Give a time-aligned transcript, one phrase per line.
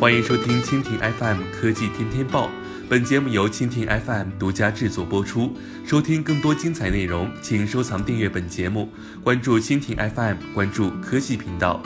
[0.00, 2.48] 欢迎收听蜻蜓 FM 科技天天报，
[2.88, 5.54] 本节目由蜻蜓 FM 独家制作播出。
[5.84, 8.90] 收听更多精彩内容，请收藏订阅本节目，
[9.22, 11.82] 关注蜻蜓 FM，关注科技频道。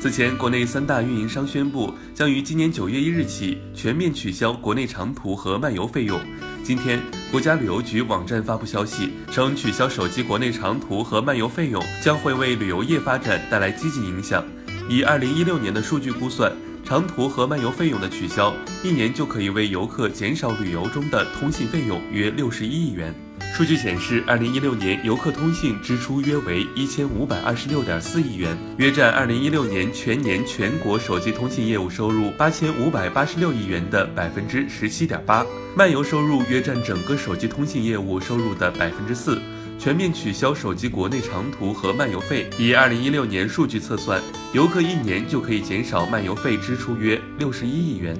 [0.00, 6.20] 此前，国内三大运营商宣布，将于今年九月一日起全面取消国内长途和漫游费用。
[6.64, 14.44] 今天，国家旅游局网站发布消息称，取消手机国内长途和漫游费用将会为旅游业发展带来积极影响。
[14.88, 16.52] 以二零一六年的数据估算。
[16.84, 23.12] 长途和漫游费用的取消，一年就可以为游客减少旅游中的通信费用约六十一亿元。
[23.52, 35.44] 数据显示，二零一六年游客通信支出约为一千五百二十六点四亿元，约占二零一六年全年全国手机通信业务收入八千五百八十六亿元的百分之十七点八。
[35.74, 39.42] 漫游收入约占整个手机通信业务收入的百分之四。
[39.78, 44.20] 全面取消手机国内长途和漫游费，以二零一六年数据测算，
[44.52, 48.16] 游客一年就可以减少漫游费支出约六十一亿元。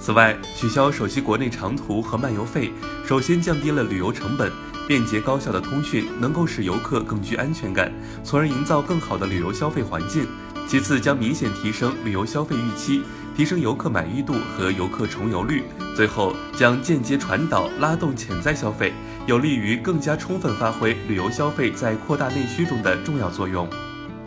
[0.00, 2.72] 此外，取消手机国内长途和漫游费，
[3.06, 4.50] 首先降低了旅游成本，
[4.88, 7.92] 便捷高效的通讯能够使游客更具安全感，
[8.24, 10.26] 从而营造更好的旅游消费环境。
[10.66, 13.02] 其次，将明显提升旅游消费预期，
[13.36, 15.62] 提升游客满意度和游客重游率。
[15.96, 18.92] 最后，将间接传导拉动潜在消费，
[19.26, 23.66] 有利于更加充分发挥旅游消费在扩大内需中的重要作用。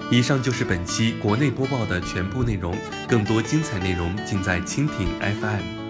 [0.10, 2.76] 以上就是本期国内播报的全部内容，
[3.08, 5.89] 更多精彩内容尽在蜻蜓 FM。